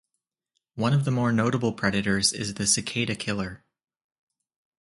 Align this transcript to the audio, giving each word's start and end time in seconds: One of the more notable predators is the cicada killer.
One 0.73 0.93
of 0.93 1.05
the 1.05 1.11
more 1.11 1.31
notable 1.31 1.73
predators 1.73 2.33
is 2.33 2.55
the 2.55 2.65
cicada 2.65 3.13
killer. 3.15 3.63